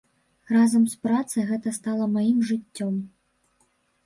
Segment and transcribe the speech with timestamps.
[0.53, 2.97] Разам з працай гэта стала маім жыццём.